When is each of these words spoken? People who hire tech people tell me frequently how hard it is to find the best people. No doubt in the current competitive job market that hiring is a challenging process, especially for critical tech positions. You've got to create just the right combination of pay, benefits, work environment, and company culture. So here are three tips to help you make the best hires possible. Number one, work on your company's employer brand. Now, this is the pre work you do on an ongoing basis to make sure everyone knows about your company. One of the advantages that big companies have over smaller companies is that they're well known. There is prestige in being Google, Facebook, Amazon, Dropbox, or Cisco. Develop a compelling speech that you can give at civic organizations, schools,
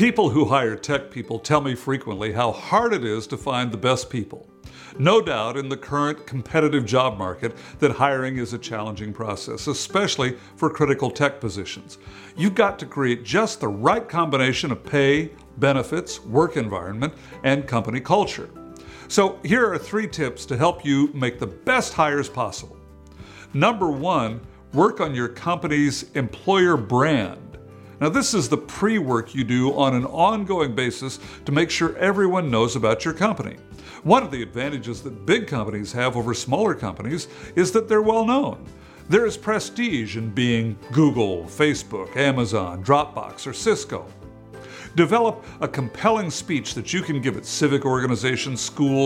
People 0.00 0.30
who 0.30 0.46
hire 0.46 0.76
tech 0.76 1.10
people 1.10 1.38
tell 1.38 1.60
me 1.60 1.74
frequently 1.74 2.32
how 2.32 2.52
hard 2.52 2.94
it 2.94 3.04
is 3.04 3.26
to 3.26 3.36
find 3.36 3.70
the 3.70 3.76
best 3.76 4.08
people. 4.08 4.48
No 4.98 5.20
doubt 5.20 5.58
in 5.58 5.68
the 5.68 5.76
current 5.76 6.26
competitive 6.26 6.86
job 6.86 7.18
market 7.18 7.54
that 7.80 7.90
hiring 7.90 8.38
is 8.38 8.54
a 8.54 8.58
challenging 8.58 9.12
process, 9.12 9.66
especially 9.66 10.38
for 10.56 10.70
critical 10.70 11.10
tech 11.10 11.38
positions. 11.38 11.98
You've 12.34 12.54
got 12.54 12.78
to 12.78 12.86
create 12.86 13.24
just 13.24 13.60
the 13.60 13.68
right 13.68 14.08
combination 14.08 14.72
of 14.72 14.82
pay, 14.82 15.32
benefits, 15.58 16.24
work 16.24 16.56
environment, 16.56 17.12
and 17.44 17.66
company 17.66 18.00
culture. 18.00 18.48
So 19.08 19.38
here 19.44 19.70
are 19.70 19.76
three 19.76 20.08
tips 20.08 20.46
to 20.46 20.56
help 20.56 20.82
you 20.82 21.08
make 21.12 21.38
the 21.38 21.46
best 21.46 21.92
hires 21.92 22.30
possible. 22.30 22.78
Number 23.52 23.90
one, 23.90 24.40
work 24.72 25.02
on 25.02 25.14
your 25.14 25.28
company's 25.28 26.10
employer 26.12 26.78
brand. 26.78 27.49
Now, 28.00 28.08
this 28.08 28.32
is 28.32 28.48
the 28.48 28.56
pre 28.56 28.98
work 28.98 29.34
you 29.34 29.44
do 29.44 29.74
on 29.74 29.94
an 29.94 30.06
ongoing 30.06 30.74
basis 30.74 31.18
to 31.44 31.52
make 31.52 31.70
sure 31.70 31.96
everyone 31.98 32.50
knows 32.50 32.74
about 32.74 33.04
your 33.04 33.12
company. 33.12 33.56
One 34.04 34.22
of 34.22 34.30
the 34.30 34.42
advantages 34.42 35.02
that 35.02 35.26
big 35.26 35.46
companies 35.46 35.92
have 35.92 36.16
over 36.16 36.32
smaller 36.32 36.74
companies 36.74 37.28
is 37.56 37.72
that 37.72 37.88
they're 37.88 38.00
well 38.00 38.24
known. 38.24 38.64
There 39.10 39.26
is 39.26 39.36
prestige 39.36 40.16
in 40.16 40.30
being 40.30 40.78
Google, 40.92 41.44
Facebook, 41.44 42.16
Amazon, 42.16 42.82
Dropbox, 42.82 43.46
or 43.46 43.52
Cisco. 43.52 44.06
Develop 44.96 45.44
a 45.60 45.68
compelling 45.68 46.30
speech 46.30 46.74
that 46.74 46.92
you 46.94 47.02
can 47.02 47.20
give 47.20 47.36
at 47.36 47.44
civic 47.44 47.84
organizations, 47.84 48.60
schools, 48.60 48.98